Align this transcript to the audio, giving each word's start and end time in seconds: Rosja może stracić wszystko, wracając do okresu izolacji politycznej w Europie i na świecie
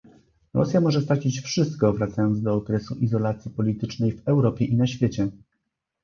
Rosja 0.53 0.81
może 0.81 1.01
stracić 1.01 1.39
wszystko, 1.39 1.93
wracając 1.93 2.41
do 2.41 2.53
okresu 2.53 2.95
izolacji 2.95 3.51
politycznej 3.51 4.11
w 4.11 4.27
Europie 4.27 4.65
i 4.65 4.75
na 4.77 4.87
świecie 4.87 5.27